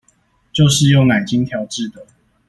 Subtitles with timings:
[0.51, 2.03] 就是用奶精調製的